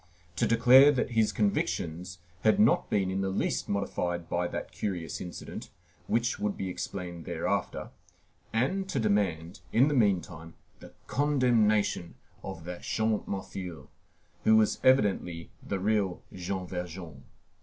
[0.35, 5.21] to declare that his convictions had not been in the least modified by that curious
[5.21, 5.69] incident,
[6.07, 7.91] which would be explained thereafter,
[8.51, 13.89] and to demand, in the meantime, the condemnation of that Champmathieu,
[14.43, 17.23] who was evidently the real Jean Valjean.